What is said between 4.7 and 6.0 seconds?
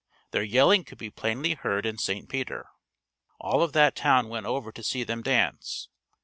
to see them dance.